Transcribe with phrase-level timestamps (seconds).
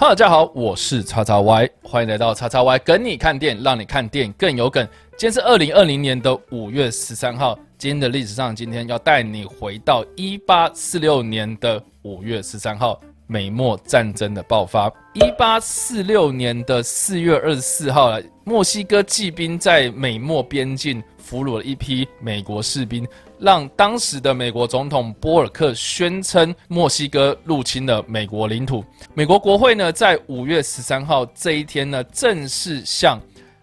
[0.00, 4.82] 哈喽大家好，我是叉叉 Y，欢迎来到叉叉 Y 跟你看店，让你看店更有梗。
[5.10, 12.98] 今天是二零二零年的五月十三号，今天的历史上，今天要带你回到一八四六年的五月十三号，
[13.30, 14.92] 美墨战争的爆发。
[15.14, 23.06] 一八四六年的四月二十四号，墨西哥骑兵在美墨边境俘虏了一批美国士兵。
[23.38, 28.84] 让当时的美国总统波尔克宣称墨西哥入侵了美国领土。
[29.14, 33.18] 美国国会呢，在五月十三号这一天呢，正式向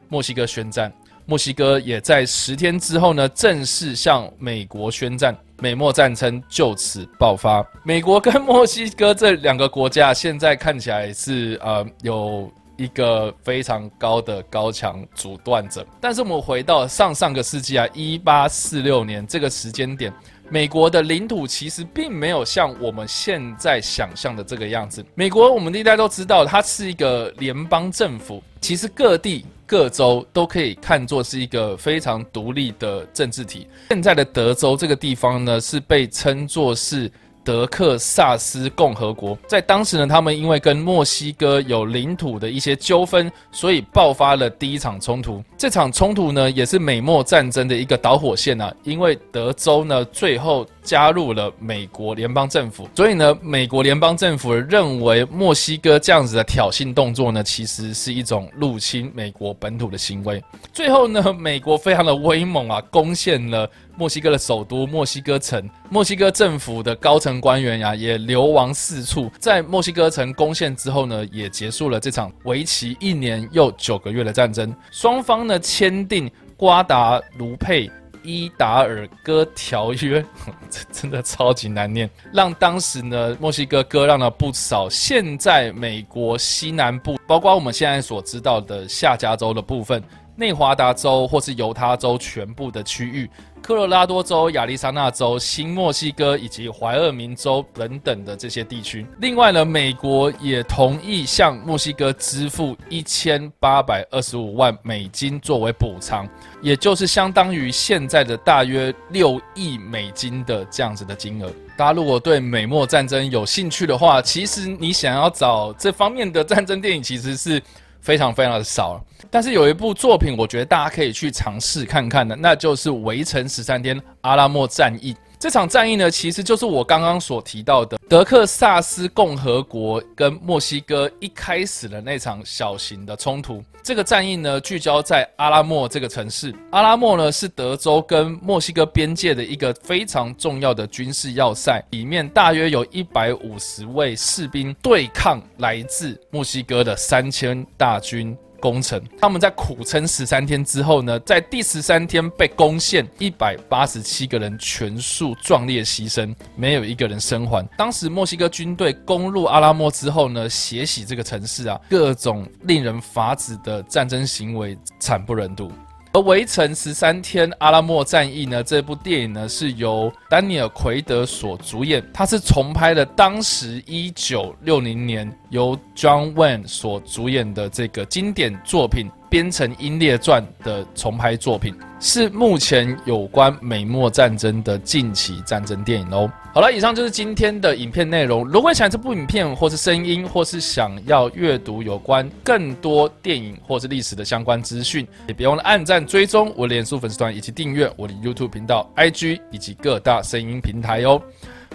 [0.08, 0.92] 墨西哥宣战。
[1.26, 5.38] 墨西哥也在十天之后呢，正式向美国宣战。
[5.60, 7.66] 美墨战争就此爆发。
[7.84, 12.52] 美国跟墨西哥这两个国家现在看起来是呃有。
[12.78, 20.14] 一个非常高的高墙阻断者，但是我们回到上上个世纪啊，一八四六年这个时间点，
[20.50, 25.04] 美国的领土其实并没有像我们现在想象的这个样子。
[25.16, 33.68] 美国我们历代都知道，它是一个联邦政府，其实各地各州都可以看作是一个非常独立的政治体。
[33.90, 37.12] 现在的德州这个地方呢，是被称作是。
[37.48, 45.42] 德克萨斯共和国在当时呢，他们因为跟墨西哥有领土的一些纠纷，所以爆发了第一场冲突。
[45.58, 48.76] 这场冲突呢，也是美墨战争的一个导火线啊。
[48.84, 60.44] 因为德州呢，最后加入了美国联邦政府，所以呢，美国联邦政府认为墨西哥这样子的挑衅动作呢，其实是一种入侵美国本土的行为。
[60.74, 63.70] 最后呢，美国非常的威猛啊，攻陷了。
[63.98, 69.32] 墨西哥的首都墨西哥城，墨西哥政府的高层官员呀也流亡四处。
[69.40, 74.74] 在墨西哥城攻陷之后呢，也结束了这场为期一年又九个月的战争。
[74.92, 77.90] 双方呢签订瓜达卢佩
[78.24, 80.24] 伊达尔戈条约，
[80.70, 90.04] 这 真的超级难念，让当时呢墨西哥割让了不少现在美国西南部，包括我们现在所知道的下加州的部分。
[90.40, 93.28] 内华达州或是犹他州全部的区域，
[93.60, 99.04] 科罗拉多州、亚利桑那州、新墨西哥以及怀俄明州等等的这些地区。
[99.20, 106.30] 另外呢，美国也同意向墨西哥支付一千八百二十五万美金作为补偿，
[106.62, 111.52] 也就是相当于现在的大约六亿美金的这样子的金额。
[111.76, 117.60] 大家如果对美墨战争有兴趣的话，其实你想要找这方面的战争电影，其实是。
[118.08, 125.14] 非常非常的少，但是有一部作品，我觉得大家可以去尝试看看的，那就是《围城十三天：阿拉莫战役》。
[125.40, 133.64] 这场战役呢，其实就是我刚刚所提到的德克萨斯共和国跟墨西哥一开始的那场小型的冲突。
[133.84, 136.54] 这个战役呢，聚焦在阿拉莫这个城市。
[136.72, 148.36] 阿拉莫呢，是德州跟墨西哥边界的一个非常重要的军事要塞，里面大约有一百五十位士兵对抗来自墨西哥的三千大军。
[148.60, 157.68] 攻城，他们在苦撑十三天之后呢，在第十三天被攻陷，一百八十七个人全数壮烈牺牲，没有一个人生还。
[157.78, 165.72] 当时墨西哥军队攻入阿拉莫之后呢，血洗这个城市啊，各种令人发指的战争行为惨不忍睹。
[166.22, 168.64] 《围城十三天：阿拉莫战役》呢？
[168.64, 179.10] 这部电影呢是由丹尼尔·奎德所主演，他是重拍了当时一九六零年由 John Wayne 所主演的这个经典作品。
[179.30, 186.32] 编成《英烈传》的重拍作品，是目前有关美墨战争的近期战争电影哦。
[186.54, 188.48] 好了，以上就是今天的影片内容。
[188.48, 201.22] 如果想这部影片，或是声音，或是想要阅读有关更多电影或是历史的相关资讯，也别忘了按赞、追踪我的脸书粉丝团，以及订阅我的 YouTube 频道、IG 以及各大声音平台哦。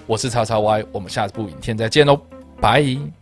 [0.06, 2.20] 我是叉叉 Y，我们下次部影片再见喽，
[2.60, 3.21] 拜。